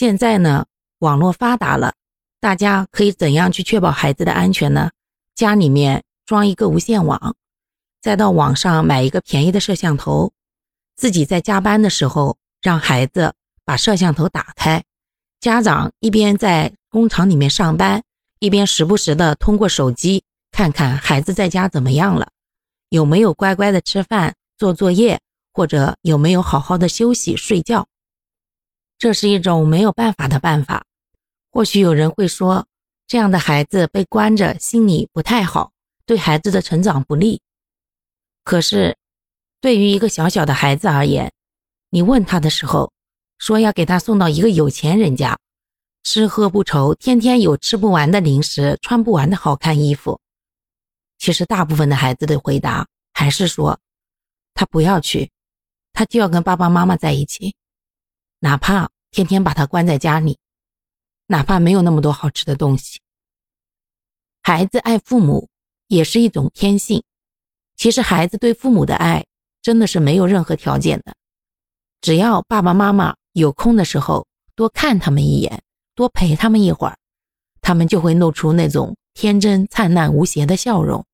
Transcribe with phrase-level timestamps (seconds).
[0.00, 0.64] 现在呢，
[1.00, 1.92] 网络发达了，
[2.40, 4.92] 大家可以怎样去确保孩子的安全呢？
[5.34, 7.36] 家里面装一个无线网，
[8.00, 10.32] 再到网上买一个便宜的摄像头，
[10.96, 14.82] 自己在加班的时候让孩子把摄像头打开，
[15.38, 18.02] 家长一边在工厂里面上班，
[18.38, 22.30] 一边时不时的通过手机看看孩子在家怎么样了，
[22.88, 25.20] 有没有乖乖的吃饭、做作业，
[25.52, 27.86] 或者有没有好好的休息睡觉。
[29.00, 30.84] 这是一种没有办法的办法。
[31.50, 32.66] 或许有人会说，
[33.06, 35.72] 这样的孩子被关着，心里不太好，
[36.04, 37.40] 对孩子的成长不利。
[38.44, 38.98] 可是，
[39.58, 41.32] 对于一个小小的孩子而言，
[41.88, 42.92] 你问他的时候，
[43.38, 45.38] 说要给他送到一个有钱人家，
[46.02, 50.20] 吃喝不愁，天天有吃不完的零食，穿不完的好看衣服。
[51.16, 53.80] 其实，大部分的孩子的回答还是说，
[54.52, 55.30] 他不要去，
[55.94, 57.54] 他就要跟爸爸妈妈在一起。
[58.42, 60.38] 哪怕天天把他关在家里，
[61.26, 62.98] 哪怕没有那么多好吃的东西，
[64.42, 65.48] 孩子爱父母
[65.88, 67.02] 也是一种天性。
[67.76, 69.26] 其实孩子对父母的爱
[69.60, 71.14] 真的是没有任何条件的，
[72.00, 75.62] 只要爸爸妈妈有空的时候多看他们一眼，
[75.94, 76.96] 多陪他们一会儿，
[77.60, 81.04] 他们就会露出那种天真灿烂无邪的笑容。